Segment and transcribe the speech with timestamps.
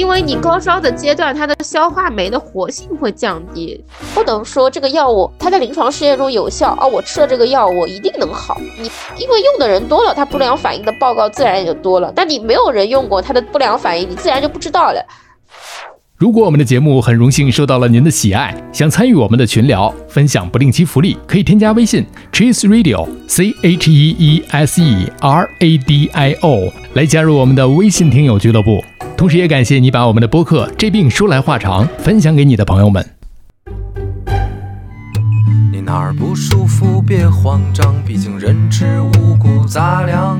[0.00, 3.84] 因为你高烧的阶段，它的消化酶的活性会降低，
[4.14, 8.56] 不能说这个药物它在临床试验中有效啊，我吃了这个药我一定能好。
[8.78, 12.10] 你因为用的人多了，它不良反应的报告自然也就多了。
[12.16, 15.04] 但你没有人用过它的不良反应，你自然就不知道了。
[16.20, 28.84] 如果我们的节目很荣幸受到了您的喜爱，想参与我们的群聊，分享不定期福利，可以添加微信 cheese radio c h e e s e r a d i o 来加入我们的微信听友俱乐部。
[29.16, 33.02] 同时也感谢你把我们的播客《这病说来话长》分享给你的朋友们。
[35.72, 40.38] 你哪儿不舒服别慌张，毕竟人吃五谷杂粮。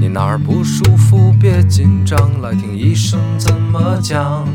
[0.00, 4.48] 你哪儿不舒服别紧张，来听医生怎么讲。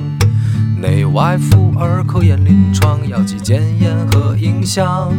[0.84, 5.14] 内外妇儿科研临床，药剂检验和影像。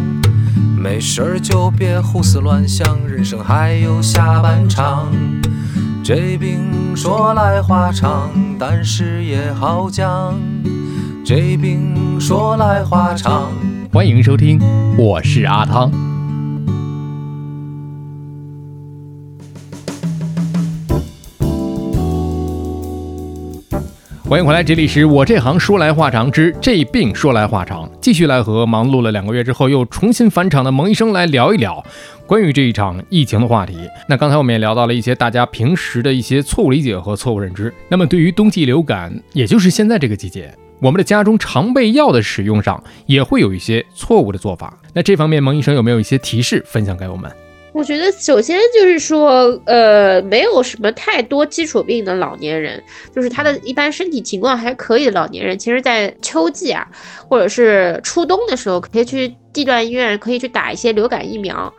[0.76, 5.10] 没事儿就别胡思乱想，人生还有下半场。
[6.04, 10.38] 这病说来话长，但是也好讲。
[11.24, 13.50] 这病说来话长。
[13.90, 14.60] 欢迎收听，
[14.98, 15.90] 我是阿汤。
[24.26, 31.84] 欢迎回来，这里是我这行说来话长之这病说来话长，继续来和忙碌了两个月之后又重新返场的蒙医生来聊一聊
[32.26, 33.76] 关于这一场疫情的话题。
[34.08, 37.72] 那刚才我们也聊到了一些大家平时的一些错误理解和错误认知。
[37.86, 40.50] 那么对于冬季流感，也就是现在这个季节，
[40.80, 44.80] 我们的家中常备药的使用上也会有一些错误的做法。
[44.94, 47.30] 那这方面蒙医生有没有一些提示分享给我们？
[47.74, 52.80] 我觉得首先就是说，呃，没有什么太多基础病的老年人，
[53.12, 56.86] 就是他的一般身体情况还可以的老年人，其实，在秋季啊，
[57.28, 61.74] 或者是初冬的时候，可以去地段医院，可以去打一些流感疫苗，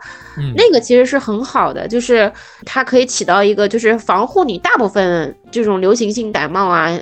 [0.54, 2.30] 那个其实是很好的，就是
[2.66, 6.94] 它可以起到一个就是防护你大部分这种流行性感冒啊。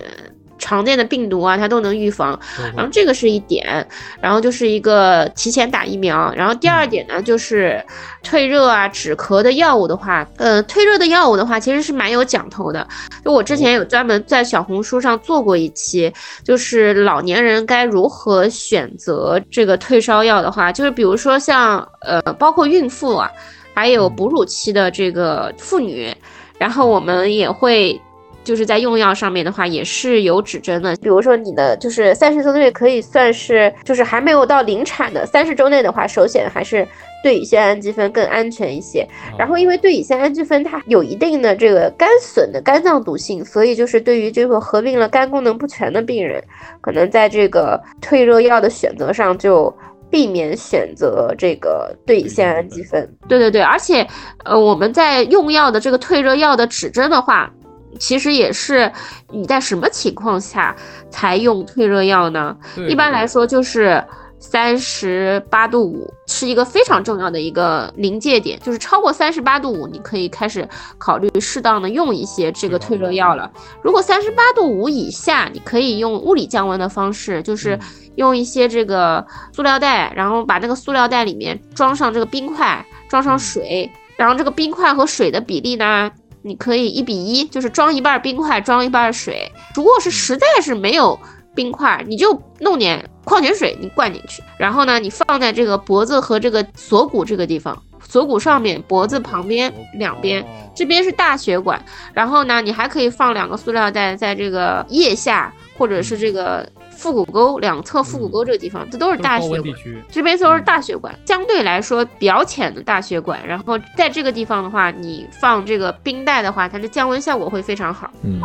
[0.64, 2.40] 常见的病毒啊，它都能预防，
[2.74, 3.86] 然后这个是一点，
[4.18, 7.84] 然后就是一个提前打疫苗，然后第二点呢，就是
[8.22, 12.88] 退热啊、止咳的药物的话，呃，退热的药物的话，其实是蛮有讲头的。
[13.22, 16.10] 就我之前有专门在小红书上做过一期，
[16.42, 23.30] 就是老年人该如何选择这个退烧药的话，就是比如说像呃，包括孕妇啊，
[23.74, 26.10] 还有哺乳期的这个妇女，
[26.58, 28.00] 然后我们也会。
[28.44, 30.94] 就是在用药上面的话，也是有指针的。
[30.96, 36.86] 比如说你的就是三十周内可以算是就是还没有到临产的三十周内的话，首选还是
[37.22, 39.06] 对乙酰氨基酚更安全一些。
[39.38, 46.42] 然后因为对乙酰氨基酚它有一定的这个肝损的肝脏毒性，所以就是对于这个合并了肝功能不全的病人，
[46.82, 49.74] 可能在这个退热药的选择上就
[50.10, 53.08] 避免选择这个对乙酰氨基酚。
[53.26, 54.06] 对对对，而且
[54.44, 57.50] 呃我们在用药的这个退热药的指针的话。
[57.98, 58.90] 其实也是
[59.30, 60.74] 你在什么情况下
[61.10, 62.56] 才用退热药呢？
[62.88, 64.04] 一般来说就是
[64.38, 70.68] 三十八度五是一个非常重要的一个临界点，就是超过三十八度五，你可以开始
[70.98, 73.50] 考虑适当的用一些这个退热药了。
[73.82, 77.78] 如果三十八度五以下，你可以用物理降温的方式，就是
[78.16, 86.10] 用一些这个塑料袋，然后把那个塑料袋里面装上这个冰块，装上水，然后这个冰块和水的比例呢？
[86.44, 89.50] 你可以一比一，就是装一半冰块，装一半水。
[89.74, 91.18] 如果是实在是没有
[91.54, 94.42] 冰块，你就弄点矿泉水，你灌进去。
[94.58, 100.46] 然后呢，你放在这个脖子和这个锁骨这个地方，锁骨上面、脖子旁边两边，
[100.76, 101.82] 这边是大血管。
[102.12, 106.68] 然后呢，你还可以放两个塑料袋在这个腋下，或者是这个。
[106.96, 109.74] 腹股沟两侧腹股沟这个地方，这都是大血管，
[110.10, 113.46] 这边都是大血管，相对来说比较浅的大血管。
[113.46, 118.10] 然后在这个地方的话，你放这个冰袋的话，它的降温效果会非常好。
[118.22, 118.40] 嗯，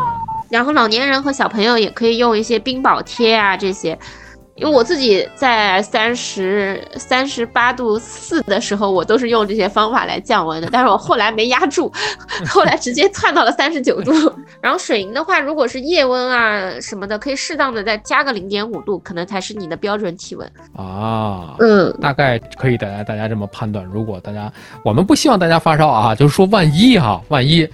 [0.49, 3.97] 然后老年人和小朋友也可以用一些冰宝贴啊这些。
[4.59, 11.91] 因为我自己在三十三十八度四的时候，我都是用这些方法来降温的，但是我后来没压住，
[12.49, 14.11] 后来直接窜到了三十九度。
[14.61, 21.55] 然后水银的话，如果是夜温啊什么的，可以适当的再加个零点五度，可能才是你的标准体温啊。
[21.59, 23.85] 嗯，大概可以大家大家这么判断。
[23.85, 24.51] 如果大家
[24.83, 27.67] 我们不希望大家发烧啊，就是说万一哈，万一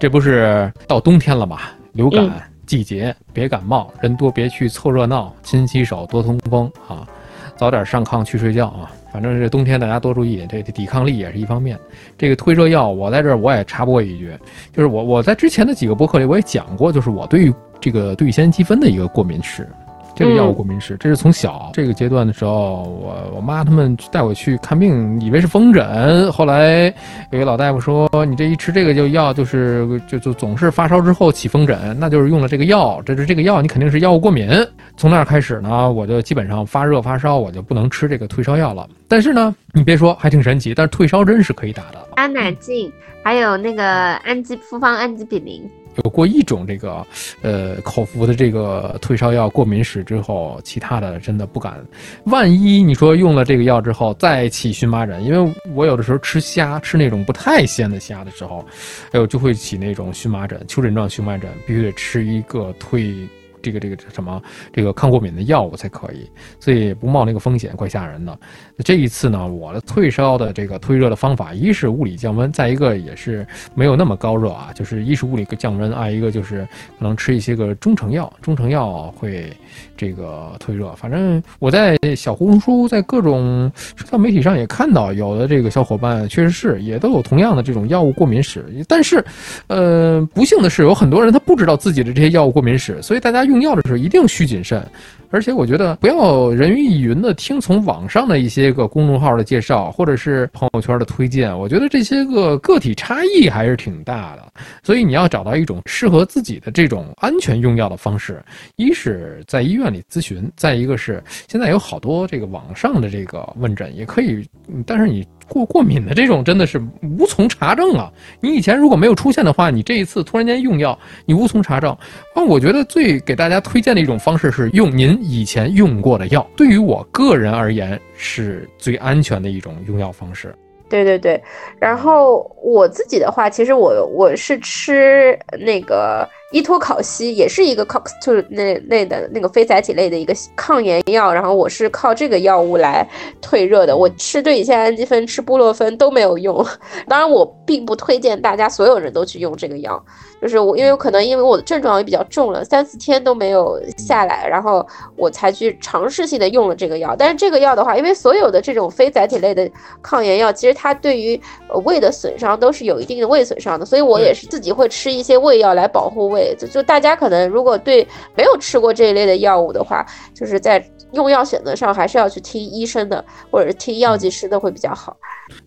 [0.00, 1.60] 这不是到冬天了嘛，
[1.92, 2.48] 流感。
[2.72, 7.06] 季节别感冒，人多别去凑热闹，勤洗手，多通风啊，
[7.54, 8.90] 早点上炕去睡觉啊。
[9.12, 11.78] 反正这冬天大家多注意，这抵抗力也是一方面。
[12.16, 14.32] 这个退热药，我在这儿我也插播一句，
[14.72, 19.68] 就是我我在之前的几个博客里我也讲过，就是我对于这个对乙酰氨基酚的一个过敏史，
[20.14, 26.92] 这个药物过敏史，这是从小这个阶段的时候，我我妈他们带我去看病，以为是风疹，后来
[27.30, 34.48] 有个老大夫说，你这一吃这个就药，就是就就总是发烧之后起风疹，那就是用了这个药，这是这个药你肯定是药物过敏。
[34.96, 38.88] 从那儿开始呢，我就基本上发热发烧，我就不能吃这个退烧药了。
[39.08, 42.92] 但是呢，你别说，还挺神奇，但是退烧针是可以打的，安乃近，
[43.22, 43.84] 还有那个
[44.16, 45.62] 氨基复方氨基比林。
[45.96, 47.06] 有过一种这个，
[47.42, 51.84] 呃，口服的这个退烧药过敏史之后，其他的真的不敢。
[52.24, 58.64] 万一你说用了这个药之后再起荨麻疹，因为我有的时候吃虾，吃那种不太鲜的虾的时候，
[59.10, 63.14] 哎呦就会起那种荨麻疹、丘疹状荨麻疹，必须得吃一个退。
[63.62, 64.42] 这个这个什么
[64.72, 66.28] 这个抗过敏的药物才可以，
[66.60, 68.38] 所以不冒那个风险，怪吓人的。
[68.76, 76.66] 那这一次呢，我的退烧的这个退热的方法，一是物理降温，再一个也是没有那么高热啊，就是一是物理降温，二一个就是
[76.98, 79.52] 可能吃一些个中成药，中成药会
[80.02, 80.92] 这个退热。
[80.96, 89.24] 反正我在小红书，在各种社交媒体上也看到有的这个小伙伴确实是也都有同样的这种药物过敏史，但是，
[89.68, 94.84] 呃，不幸的是有很多人他不知道自己的这些药物过敏史，所以大家用药的时候一定需谨慎。
[95.32, 101.58] 而且我觉得不要人云亦云的听从网上的一些个公众号的介绍，或者是朋友圈的推荐。
[101.58, 104.52] 我觉得这些个个体差异还是挺大的，
[104.82, 108.40] 所以你要找到一种适合自己的这种安全用药的方式。
[108.76, 114.46] 一是在医院里咨询，再一个是现在有好多这个网上的这个问诊也可以，
[114.86, 115.26] 但是你。
[115.52, 116.80] 过过敏的这种真的是
[117.18, 118.10] 无从查证啊！
[118.40, 121.94] 你以前如果没有出现的话，你这一次突然间用药，你无从查证。
[122.34, 130.54] 那，我觉得最给大家推荐的一种方式是用您以前用过的药，对于我个人而言是最安全的一种用药方式。
[130.88, 131.38] 对对对，
[131.78, 136.26] 然后我自己的话，其实我我是吃那个。
[136.52, 143.06] 依托考西也是一个 COX-2 那类的那个非甾体类的一个抗炎药，然后我是靠这个药物来
[143.40, 143.96] 退热的。
[143.96, 146.64] 我吃对乙酰氨基酚、吃布洛芬都没有用。
[147.08, 150.02] 当然，我并不推荐大家所有人都去用这个药，
[150.42, 157.16] 就是我因为可能因为我的症状也比较重了，三四天都没有下来，然后我才去尝试性的用了这个药。
[157.18, 159.68] 但是这个药的话，因为所有的这种非甾体类的
[160.02, 161.40] 抗炎药，其实它对于
[161.84, 166.41] 胃的损伤都是有一定的胃损伤的，所以我也是自己会吃一些胃药来保护胃。
[166.58, 168.06] 就就大家可能如果对
[168.36, 170.04] 没有吃过这一类的药物的话，
[170.34, 175.16] 就是在用药选择上还是要去听医生的，或者是听药剂师的会比较好。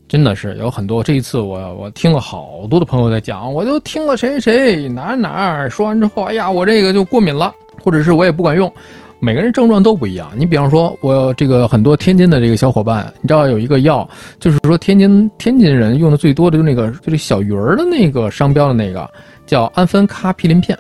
[0.08, 8.72] 真的是有很多，这一次我我听了好多的朋友在讲，我就听了谁谁哪哪说完之后，哎呀，我这个就过敏了，或者是我也不管用。
[9.18, 10.30] 每个人症状都不一样。
[10.36, 14.08] 你比方说，我这个很多天津的这个小伙伴，你知道有一个药，
[14.40, 19.10] 就是说天津天津人用的最多的就那个就是小鱼儿的那个商标的那个。
[19.46, 20.78] 叫氨酚咖匹林片，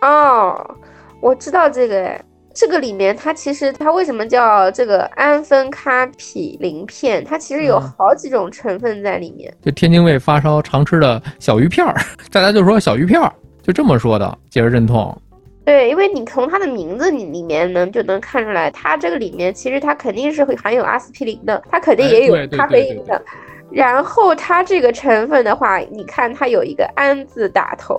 [0.00, 0.76] 哦，
[1.20, 2.22] 我知道这个哎，
[2.52, 7.24] 这个里面它其实它为什么叫这个氨酚咖匹林片？
[7.24, 9.52] 它其实有好几种成分在里面。
[9.62, 11.94] 就天津卫发烧常吃的小鱼片儿，
[12.30, 15.16] 大家就说小鱼片儿，就这么说的，解热镇痛。
[15.64, 23.20] 对，因为你从它的名字里里面能就能看出来，它这个里面其实它肯定是会含有阿司匹林的，它肯定也有咖啡因的。
[23.70, 27.98] 然后它这个成分的话，你看它有一个“氨”字打头，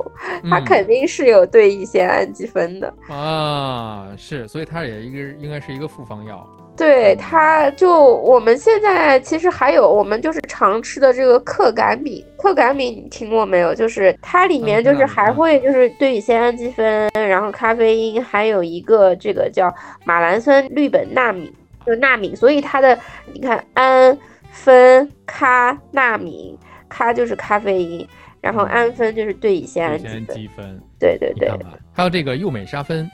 [0.50, 6.48] 它肯定是有对乙酰氨基酚的啊，是，所以它也一个应该是一个复方药。
[6.78, 13.74] 对，它就我们现在其实还有我们就是常吃的这个克感敏，克感敏你听过没有？
[13.74, 19.74] 就是它里面就是还会就是对乙酰氨基酚，然后咖啡因，还有一个这个叫
[20.06, 21.52] 马兰酸氯苯那敏，
[21.86, 22.98] 就纳敏，所以它的
[23.34, 24.18] 你看氨。
[24.64, 26.58] 酚、咖、纳敏，
[26.88, 28.08] 咖就是咖啡因，
[28.40, 30.80] 然后氨酚就是对乙酰氨基酚。
[30.98, 31.52] 对对对，
[31.94, 33.10] 还有这个右美沙芬，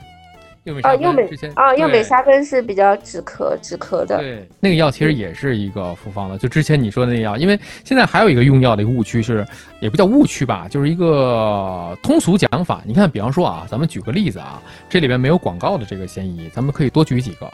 [0.64, 4.18] 右美啊右美啊右美沙芬是比较止咳止咳的。
[4.18, 9.44] 对，那个药其实也是一个复方的，就之前你说的那个药，因为现在还有一个用药的一个误区是，
[9.80, 12.82] 也不叫误区吧，就是一个通俗讲法。
[12.86, 17.52] 你看，比方说啊，咱们举个例子啊，这里边没有广告的这个嫌疑，咱们可以多举几个。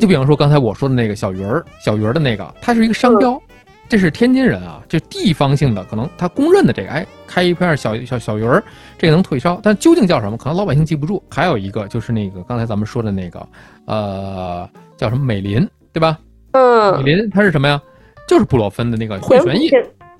[0.00, 3.40] 就比方说刚才我说的那个小鱼儿，小鱼儿的那个，它是一个商标，
[3.88, 8.62] 这是天津人啊，这地方性的，可能他公认的这个，哎，开一片小小小鱼儿，
[8.98, 11.22] 这个能退烧，但究竟叫什么，可能老百姓记不住。
[11.30, 13.48] 还有一个就是那个刚才咱们说的那个，
[13.84, 16.18] 呃，叫什么美林，对吧？
[16.52, 17.80] 嗯，美林它是什么呀？
[18.26, 19.70] 就是布洛芬的那个混悬液，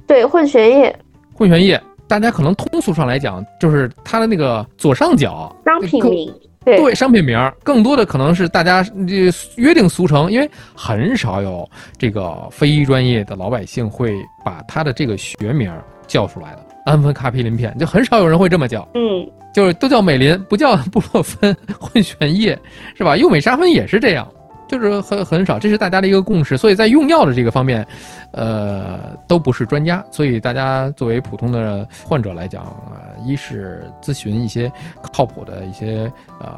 [0.07, 0.97] 对，混悬液，
[1.33, 6.33] 混悬液，大家可能通俗上来讲，就是它的那个左上角商品名。
[6.67, 14.13] 对商品名，更多的可能是大家这约定俗成，因为很少有这个非专业的老百姓会
[14.45, 15.73] 把他的这个学名
[16.09, 16.67] 叫出来的。
[16.87, 22.59] 氨酚卡皮林片，就很少有人会这么叫，嗯，就是都叫美林，不叫布洛芬混悬液，
[22.97, 23.17] 是吧？
[23.17, 24.29] 右美沙芬也是这样，
[24.69, 26.57] 就是很很少，这是大家的一个共识。
[26.57, 27.87] 所以在用药的这个方面，
[28.33, 34.71] 呃，都不是专家，所以大家作为普通的患者来讲，呃，一是咨询一些
[35.13, 36.51] 靠谱的一些呃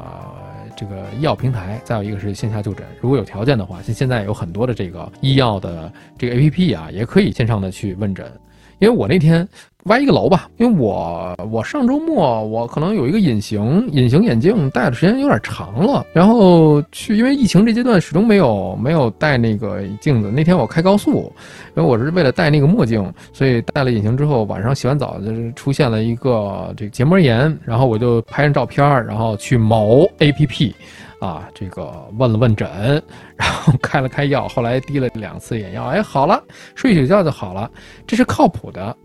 [0.75, 2.85] 这个医药平台，再有一个是线下就诊。
[2.99, 8.25] 如果有条件的话，像现在有很多的这个医药的这个 APP 啊，也可以线上的去问诊。
[8.79, 9.45] 因为我那天
[9.85, 20.29] 歪一个楼吧，因为我我上周末我可能有一个隐形隐形眼镜戴的时间有点长了，然后去因为疫情这阶段始终没有没有戴那个镜子。
[20.29, 21.31] 那天我开高速，
[21.75, 30.73] 因为我是为了戴那个墨镜，所以戴了隐形之后，晚上洗完澡就是出现了一个这个结膜炎，然后我就拍张照片，然后去某 APP。
[31.19, 32.65] 啊，这个问了问诊，
[33.35, 36.41] 然后开了开药，后来滴了两次眼药，哎，好了，
[36.75, 37.69] 睡一宿觉就好了，
[38.07, 38.95] 这是靠谱的，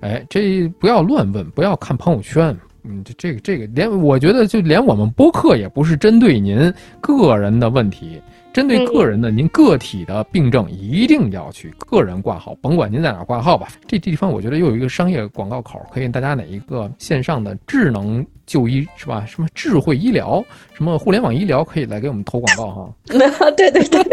[0.00, 8.20] 哎，这不要乱问，不要看朋友圈，嗯，这这个这个连我觉得就连我们播客也不是针对您个人的问题，
[8.52, 13.68] 针对个人的您个体的病症一定要去个人挂号，甭管您在哪挂号吧。
[13.86, 18.26] 这地方我觉得又有一个商业广告口，可以大家哪一个线上的智能。
[18.50, 19.24] 就医是吧？
[19.28, 22.92] 什么智慧医疗，什么互联网医疗，可以来给我们投广告哈。
[23.06, 24.04] 对 对对，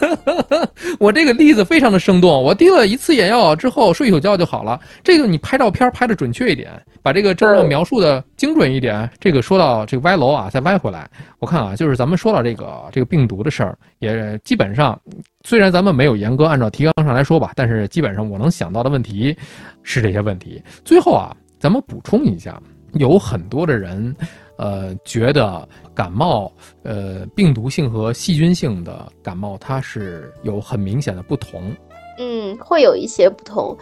[0.98, 2.42] 我这个例子非常的生动。
[2.42, 4.80] 我滴了一次眼药之后，睡一宿觉就好了。
[5.04, 6.70] 这个你拍照片拍的准确一点，
[7.02, 9.06] 把这个症状描述的精准一点。
[9.20, 11.06] 这个说到这个歪楼啊，再歪回来，
[11.38, 14.98] 我看啊，就是咱们说到这个这个病毒的事儿，也基本上，
[15.44, 19.36] 虽然咱们没有严格按照提纲上来说吧，但是基本上我能想到的问题
[19.82, 20.62] 是这些问题。
[20.82, 22.58] 最后啊，咱们补充一下。
[22.94, 24.14] 有很多的人，
[24.56, 31.74] 呃，觉得感冒，呃，病毒性和细菌性的感冒，它是有很明显的不同。
[32.18, 33.76] 嗯，会有一些不同。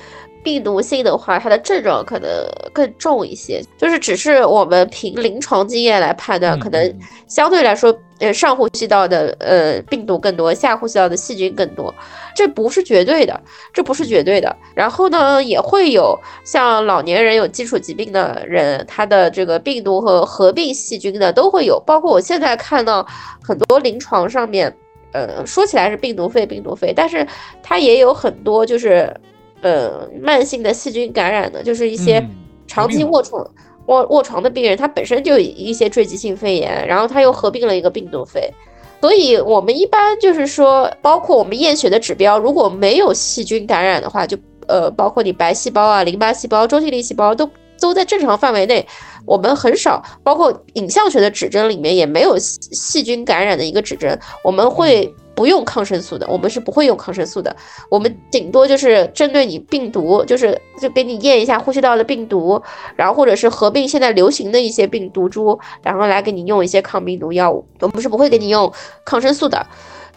[0.45, 2.31] 病毒性的话，它的症状可能
[2.73, 11.95] 更重一些，就是只是我们凭临床经验来判断，可能相对来说，呃，上呼吸道的呃病毒更多，下呼吸道的细菌更多，
[12.35, 13.41] 这不是绝对的，
[13.73, 14.55] 这不是绝对的。
[14.75, 23.07] 然后呢，也会有像老年人有基础疾病的人，他的这个病毒和合并细菌的都会有，包括我现在看到
[23.43, 24.75] 很多临床上面，
[25.13, 27.27] 呃，说起来是病毒肺，病毒肺，但是
[27.63, 29.15] 它也有很多就是。
[29.61, 32.25] 呃，慢性的细菌感染的，就是一些
[32.69, 33.45] 长期卧床
[33.89, 38.51] 卧卧床的病人，他本身就有一些坠积性肺炎，然后他又合并了一个病毒肺，
[39.01, 48.87] 所以我们一般就是说，包括我们验血的指标，如果没有细菌感染的话，就呃，包括你白细胞啊、淋巴细胞、周体粒细胞都都在正常范围内，
[49.25, 55.13] 我们很少，包括影像学的指针里面也没有细菌感染的一个指针，我们会。
[55.39, 57.55] 不用抗生素的，我们是不会用抗生素的。
[57.89, 62.61] 我们顶多就是针对你病毒，就是就给你验一下呼吸道的病毒，
[62.97, 67.65] 然后或者是合并现在流行的一些病毒株，然后来给你用一些抗病毒药物。
[67.79, 68.73] 我们是不会给你用
[69.05, 69.65] 抗生素的。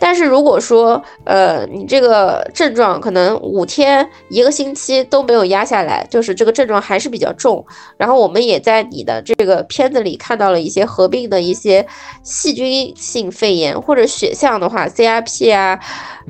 [0.04, 7.64] 但是如果说，呃，你这个症状可能五天、一个星期都没有压下来，就是这个症状还是比较重。
[7.98, 11.86] 然后我们也在你的这个片子里看到了一些合并的一些
[12.24, 15.80] 细菌性肺炎或者血象的话，CRP 啊，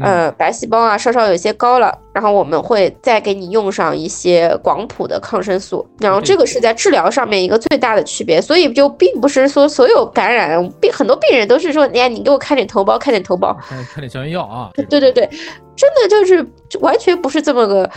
[0.01, 1.97] 呃，白细胞啊，稍稍有些高了。
[2.13, 13.55] 然后我们会再给你用上一些广谱的抗生素，然后这个是在治疗上面一个最大的区别，所以就并不是说所有感染病很多病人都是说，哎，你给我开点头孢，开点头孢，
[13.93, 14.71] 开点消炎药啊。
[14.75, 15.29] 对对对，
[15.75, 16.45] 真的就是
[16.79, 17.89] 完全不是这么个。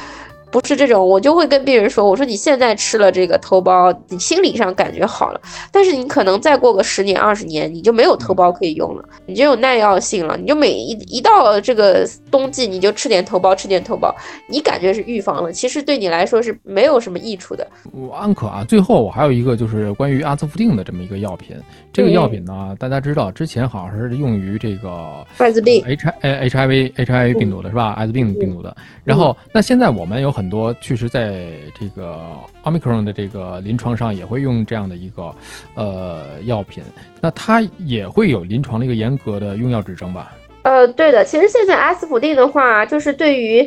[0.55, 5.41] 不是这种，我就会跟病人说，我说你现在吃了这个头孢，你心理上感觉好了，
[5.73, 14.15] 但是你可能再过个十年二十年，你就没有头孢可以用了，你就有耐药性了，你就每一一到这个冬季，你就吃点头孢，吃点头孢，
[14.47, 17.67] 你感觉是预防了，其实对你来说是没有什么益处的。
[17.93, 21.57] 我安可啊，最后我还有一个就是关于阿兹夫定的这么一个药品，
[21.93, 27.93] 这个药品呢，大家知道之前好像是用于这个艾滋病，H I H I V H I V 病毒的是吧？
[27.95, 32.21] 艾滋病病毒的，然后那现在我们有很很多确实在这个
[32.65, 35.35] 奥密克戎的这个临床上也会用这样的一个
[35.75, 36.85] 呃药品，
[37.19, 40.35] 那它也会有临床的一个严格的用药指征吧？
[40.65, 43.61] 呃，对的，其实现在阿司匹林的话，就是对于，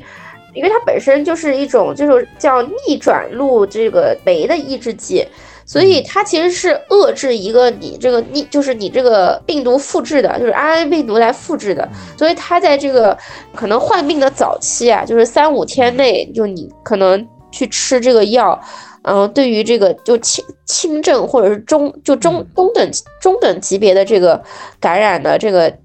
[0.54, 5.26] 因为它本身就是一种就是叫逆转录这个酶的抑制剂。
[5.68, 11.88] 所以它其实是遏制一个你这个你就是你这个病毒复制的，就是 RNA 病毒来复制的。
[12.18, 13.16] 所以它在这个
[13.54, 18.58] 可能患病的早期啊，就是三五天内，就你可能去吃这个药，
[19.02, 24.42] 嗯，对于这个就轻轻症或者是中就中中等中等级别的这个
[24.80, 25.78] 感染的这个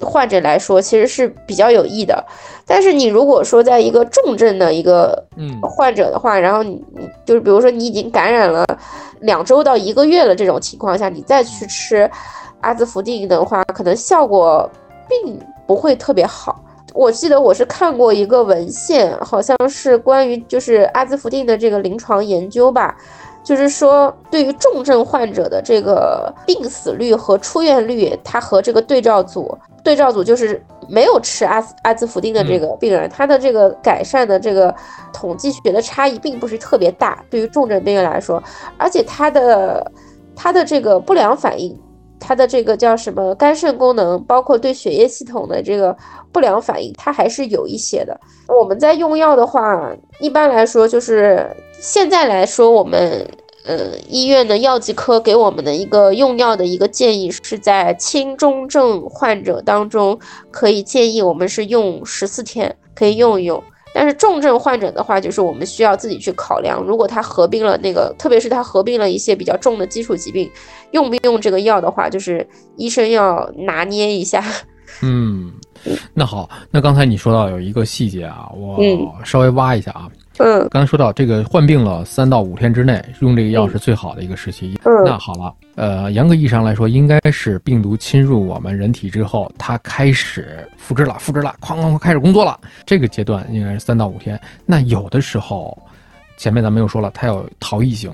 [0.00, 2.24] 患者来说，其实是比较有益的。
[2.68, 8.64] 但是你如果说在一个重症的一个嗯患者的话，然后你你就是比如说你已经感染了
[9.20, 12.08] 两周到一个月了这种情况下，你再去吃
[12.60, 14.70] 阿兹福定的话，可能效果
[15.08, 16.62] 并不会特别好。
[16.94, 22.96] 我记得我是看过一个文献，好像是关于就是阿兹福定的这个临床研究吧，
[23.44, 34.74] 就是说对于重症患者的这个病死率和出院率，它和这个对照组，对照组就是没有吃阿斯阿兹福定的这个病人，他的这个改善的这个
[35.12, 38.42] 统计学的差异并不是特别大，对于重症病人来说，
[38.76, 39.92] 而且他的
[40.34, 41.78] 他的这个不良反应。
[42.20, 45.96] 他的这个叫什么肝肾功能，包括对血液系统的这个
[46.32, 48.20] 不良反应，它还是有一些的。
[48.48, 51.48] 我们在用药的话，一般来说就是
[51.80, 53.24] 现在来说，我们
[53.64, 60.18] 呃医院的药剂科给我们的一个用药的一个建议是在轻中症患者当中，
[60.50, 63.62] 可以建议我们是用十四天可以用一用。
[63.94, 70.48] 但是重症患者的话，就是我们需要自己去考量，如果他合并了那个，特别是他合并了一些比较重的基础疾病，
[70.92, 72.46] 用不用这个药的话，就是
[72.76, 74.44] 医生要拿捏一下。
[75.02, 75.52] 嗯，
[76.12, 80.08] 那好，那刚才你说到有一个细节啊，我嗯稍微挖一下啊。
[80.12, 80.17] 嗯
[80.70, 84.78] 刚才说到这个患病了三到五天之内用这个药是最好的一个时期。
[84.84, 92.58] 嗯那好了，呃，严格意义上来说，应该是病毒侵入我们人体之后，它开始复制了，复制了，哐哐哐开始工作了。
[92.86, 94.40] 这个阶段应该是三到五天。
[94.64, 95.76] 那有的时候，
[96.36, 98.12] 前面咱们又说了，它有逃逸性。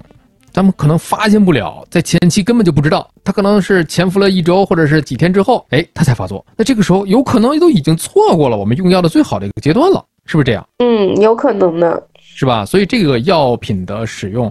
[0.53, 6.45] 咱们可能发现不了，在前期根本就不知道，它可能是潜伏了一周或者是几天之后，哎，它才发作。
[6.57, 10.65] 那这个时候有可能都已经错过了我们用药的最好的一个阶段了，是不是这样？
[10.79, 12.01] 嗯，有可能的。
[12.35, 12.65] 是吧？
[12.65, 14.51] 所以这个药品的使用，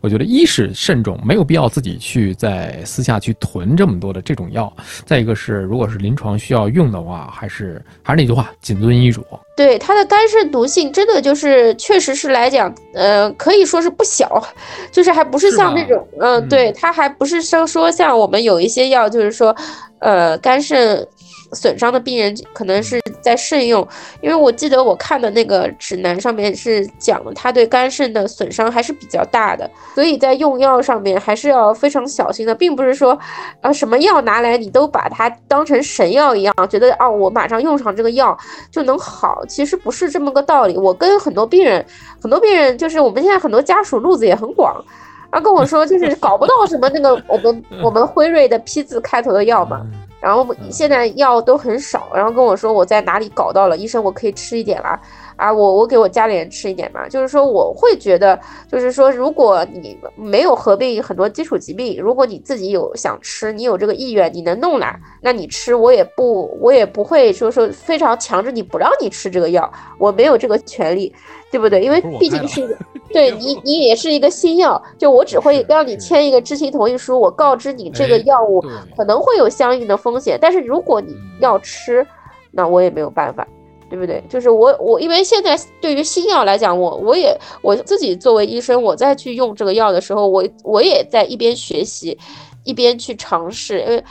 [0.00, 4.70] 我觉得一是慎重，没有必要自己去在私下去囤这么多的这种药；
[5.06, 9.24] 再一个是，如果是临床需要用的话，还是还是那句话，谨遵医嘱。
[9.56, 14.42] 对它的肝肾毒性，真的就是确实是来讲，呃，可以说是不小，
[14.90, 19.54] 就是还不是像那种，嗯、嗯对，它还不是说说像我们有一些药，就是说，
[20.00, 21.06] 呃，肝肾
[21.52, 23.86] 损伤的病人可能是在慎用，
[24.20, 33.18] 因为我记得我看的那个指南上面是讲了，它对肝肾的损伤还是比较大的，所以在用药上面还是要非常小心的，并不是说，
[33.60, 38.36] 啊，什么药拿来你都把它当成神药一样，觉得啊，我马上用上这个药
[38.70, 40.76] 就能好，其实不是这么个道理。
[40.76, 41.84] 我跟很多病人，
[42.20, 44.84] 很多病人就是我们现在很多家属路子也很广。
[45.30, 49.80] 啊，跟我说就是搞不到什么那个我们 我们辉瑞的 P 字开头的药嘛，
[50.22, 54.98] 然后现在药都很少，然后跟我说我在哪里搞到了，医生我可以吃一点啦，
[55.34, 58.38] 啊，我我给我家里人吃一点嘛，就是说我会觉得，
[58.70, 71.12] 就是说如果你没有合并很多基础疾病，如果你自己有想吃，你有这个意愿，你能弄来，那你吃，我也不我也不会说说非常强制你不让你吃这个药，我没有这个权利，
[71.50, 71.82] 对不对？
[71.82, 72.76] 因为毕竟是一个。
[73.14, 78.64] 对你， 你也是一个新药，就我只会让你签一个知情同意书，我告知你这个哎药物
[78.96, 82.06] 可能会有相应的风险，但是如果你要吃，
[82.50, 83.46] 那我也没有办法，
[83.88, 84.22] 对不对？
[84.28, 92.18] 就是我我因为现在对于新药来讲，我我也我自己作为医生，我在去用这个药的时候，我我也在一边学习，
[92.64, 94.04] 一边去尝试，因为。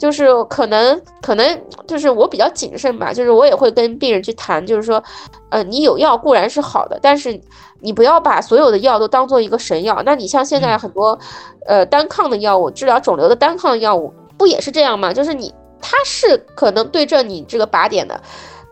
[0.00, 5.02] 就是可能可能就是我比较谨慎吧，就是我也会跟病人去谈，就是说，
[5.50, 7.38] 呃，你有药固然是好的，但是
[7.80, 10.02] 你不要把所有的药都当做一个神药。
[10.06, 11.18] 那你像现在很多，
[11.66, 15.12] 呃，单抗的药物治疗肿瘤的单抗药物，不也是这样吗？
[15.12, 18.18] 就是你它是可能对症你这个靶点的，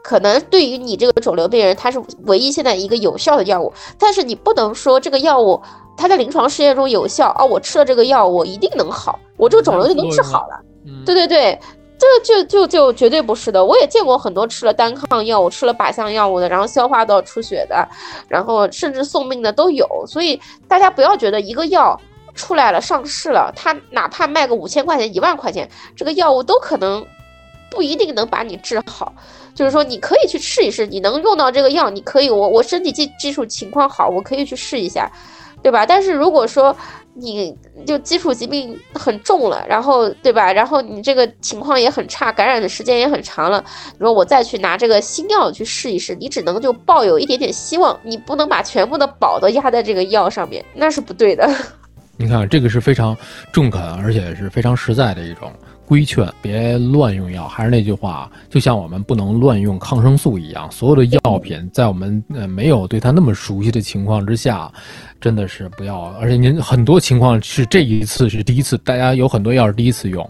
[0.02, 5.60] 可能对于你这个肿瘤病人，它是唯一现在一个有效的药物，但是你不能说这个药物
[5.94, 10.58] 它在临床试验中有效哦，我吃了这个药我一定能好，我这个肿瘤就能治好了。
[11.04, 11.58] 对对对，
[11.98, 13.64] 这就就就绝对不是的。
[13.64, 17.88] 我也见过很多吃了单抗药物、吃了靶向药物的，然后消化道出血的，
[18.28, 19.86] 然后甚至送命的都有。
[20.06, 21.98] 所以大家不要觉得一个药
[22.34, 27.04] 出来了、上市了，它哪怕卖个五千块钱、一万块钱，这个药物都可能
[27.70, 29.12] 不一定能把你治好。
[29.54, 35.10] 就是说，你可以去试一试，你能用到这个药，你可以，我我身体基基础情况好，我可以去试一下，
[35.64, 35.84] 对吧？
[35.84, 36.76] 但是如果说
[37.20, 37.52] 你
[37.84, 40.52] 就基础疾病很重了，然后对吧？
[40.52, 43.62] 然后你这个情况也很差，感染的时间也很长了，
[43.94, 51.48] 你说我再去拿这个新药去试一试，你只能就抱有一点点希望，你不能把全部的宝都压在这个药上面，那是不对的。
[52.16, 53.16] 你看，这个是非常
[53.52, 55.52] 中肯，而且是非常实在的一种
[55.88, 57.48] 规劝，别乱用药。
[57.48, 64.70] 还是那句话，就像我们不能乱用抗生素一样，所有的药品在我们呃没有对它那么熟悉的情况之下，
[65.18, 66.14] 真的是不要。
[66.20, 70.28] 而且您很多情况是这一次是第一次，大家有很多药是第一次用。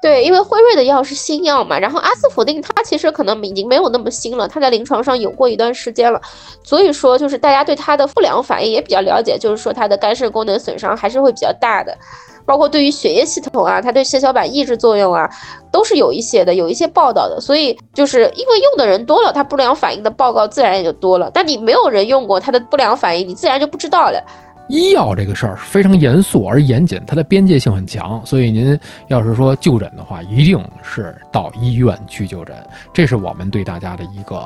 [0.00, 6.20] 对，因为辉瑞的药是新药嘛，然后阿司匹林它其实可能已经没有那么新了，它在临床上有过一段时间了，
[6.64, 11.96] 所以说就是大家对它的不良反应也比较了解，就是说它的肝肾功能损伤还是会比较大的，
[12.44, 15.28] 包括对于血液系统啊，它对血小板抑制作用啊，
[15.70, 24.22] 都是有一些的，有一些报道的，所以就是因为用的人多了，它不良反应的报告自然也就多了，但你没有人用过它的不良反应，你自然就不知道了。
[24.68, 28.78] 医药这个事儿非常严肃而严谨，它的边界性很强，所以您
[29.08, 32.56] 要是说就诊的话，一定是到医院去就诊，
[32.92, 34.36] 这是我们对大家的一个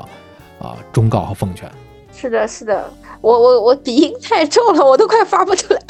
[0.59, 1.69] 啊忠告和奉劝。
[2.11, 2.89] 是的，是的，
[3.27, 5.81] 我我我鼻音太重了，我都快发不出来。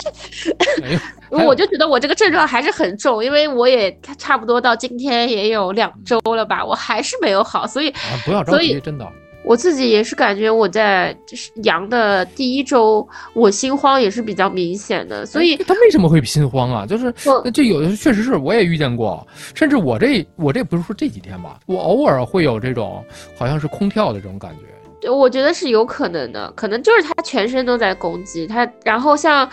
[1.29, 7.93] 我就觉得我这个症状还是很重，因为我也差不多到今天也有两周了吧，我还是没有好，所以
[8.25, 9.07] 不要着急，真的。
[9.43, 11.15] 我自己也是感觉我在
[11.63, 16.85] 阳的第一周，我心慌也是比较明显的，所以他为什么会心慌啊？
[16.85, 17.13] 就是
[17.53, 23.01] 这有的确实是我也遇见过，甚至我这我这不是说这几天吧，我偶尔会有这种
[23.37, 24.65] 好像是空跳的这种感觉，
[25.09, 29.49] 我觉得是有可能的，可能就是他全身都在攻击他，然后像。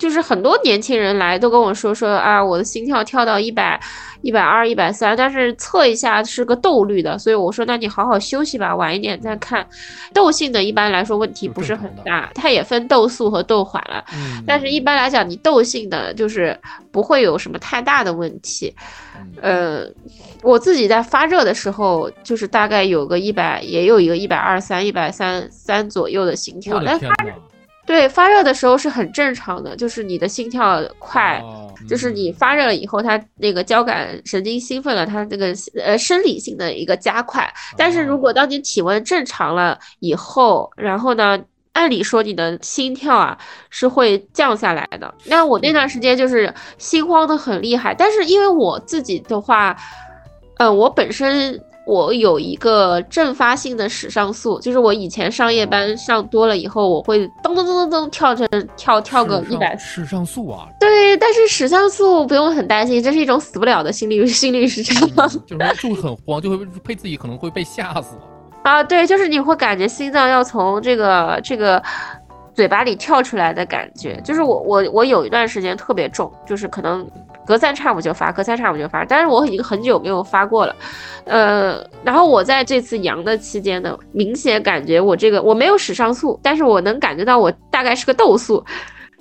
[0.00, 3.78] 就是很多年轻人来都跟我说说啊，我的心跳跳到一百、
[4.22, 9.66] 一百二、一百三，但是测一下是个窦率的，所以我说那你好好休息吧，晚一点再看。
[10.14, 14.02] 窦性的一般来说问题不是很大，它也分窦素和窦缓了，
[14.46, 16.58] 但是一般来讲你窦性的就是
[16.90, 18.74] 不会有什么太大的问题。
[19.42, 19.84] 呃，
[20.42, 27.34] 我自己在发热的时候就是大概有个一百，也有一个一百二三、一百三三左右的心跳，但发热。
[27.90, 31.42] 对，发热的时候是很正常的，就是你的心跳快，
[31.88, 37.52] 就是你发热了以后，它那个交感神经兴奋了，它这个呃生理性的一个加快。
[37.76, 41.36] 但是如果当你体温正常了以后，然后呢，
[41.72, 43.36] 按理说你的心跳啊
[43.70, 45.12] 是会降下来的。
[45.24, 49.76] 那我那段时间就是心慌的很厉害，但是因为我自己的话，
[50.58, 51.60] 呃，我本身。
[51.90, 59.76] 我有一个阵发性的室上素，就是我以前上夜班上多了以后，我会噔噔噔噔噔跳成跳跳个一百。
[59.76, 60.68] 室上素啊？
[60.78, 65.00] 对，但是室上素不用很担心，这是一种死不了的心理 心律失常。
[65.44, 68.16] 就是就会很慌，就会被自己可能会被吓死。
[68.62, 71.82] 啊，对，就是你会感觉心脏要从这个这个
[72.54, 77.04] 嘴巴里跳出来的感觉，就是我我我有一段时间特别重，就是可能。
[77.50, 80.76] 隔三差五就发，隔三差五就发，但是我已经很久没有发过了，
[81.24, 88.64] 呃，然后我在这次阳的期间呢，明显感觉我这个我没有使上素，但是我能感觉到我大概是个痘素。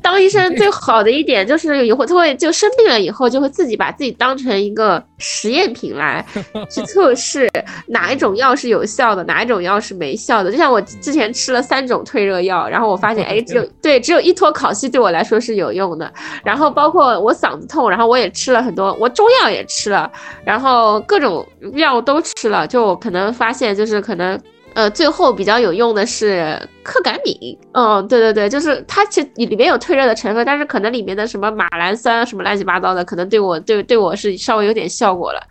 [0.01, 6.25] 当医生最好的一点就是以后他会就生病了以后就会自己把自己当成一个实验品来
[6.71, 7.49] 去测试
[7.88, 10.51] 哪一种药是有效的，哪一种药是没效的。
[10.51, 16.12] 就像我之前吃了三种退热药，然后我发现哎，只有 对只有一托考西对我来说是有用的。
[16.43, 20.09] 然后包括我嗓子痛，然后我也吃了很多，我中药也吃了，
[20.45, 24.39] 然后各种药都吃了，就可能发现就是可能。
[24.75, 35.41] 呃，最后比较有用的是克感敏，嗯，对对对，就是它其实里面有退热的成分，但是可能里面的什么马兰酸什么乱七八糟的，可能对我对对我是稍微有点效果了。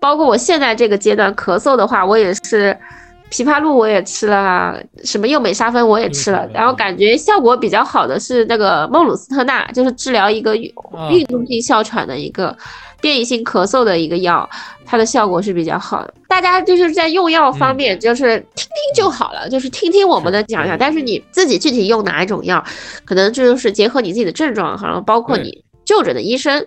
[0.00, 2.76] 包括我现在这个阶段咳嗽的话，我也是
[3.30, 12.56] 枇杷露我也吃了，什么右美沙芬我也吃了，然后感觉效果比较好的是那个孟鲁斯特钠，就是治疗一个运动性哮喘的一个。
[13.02, 14.48] 变异性咳嗽的一个药，
[14.86, 16.14] 它的效果是比较好的。
[16.28, 20.78] 大家就是在用药方面，就是听听就好了，就是听听我们的讲讲。
[20.78, 22.64] 但是你自己具体用哪一种药，
[23.04, 26.66] 可能这就是结合你自己的症状，然后包括你就诊的医生。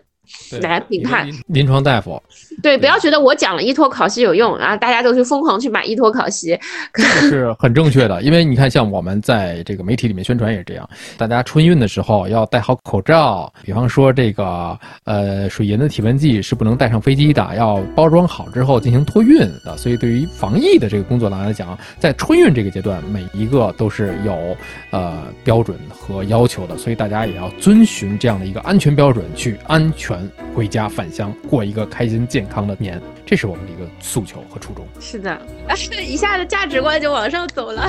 [0.62, 2.22] 来评判临床大夫，
[2.62, 6.58] 对，不要觉得我讲了依托考西有用，然后大家都去疯狂去买依托考西，
[6.94, 8.22] 这个是很正确的。
[8.22, 13.52] 因为你看，像我们在这个媒体里面宣传也是这样，大家春运的时候要戴好口罩。
[13.64, 19.76] 比方说这个呃水银的体温计是不能带上飞机的，要包装好之后进行托运的。
[19.78, 24.56] 所以对于防疫的这个工作来讲，在春运这个阶段，每一个都是有
[24.92, 30.15] 呃标准和要求的，所以大家也要遵循这样的一个安全标准去安全。
[30.54, 34.88] 回家返乡，过一个开心健康的年，这是我们的一个诉求和初衷。
[35.00, 35.40] 是的，
[36.04, 37.88] 一下子价值观就往上走了。